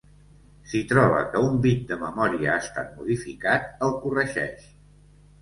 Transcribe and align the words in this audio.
Si 0.69 0.79
troba 0.91 1.19
que 1.35 1.41
un 1.49 1.59
bit 1.65 1.83
de 1.91 1.99
memòria 2.05 2.49
ha 2.55 2.63
estat 2.65 2.97
modificat, 3.03 3.69
el 3.89 3.95
corregeix. 4.01 4.67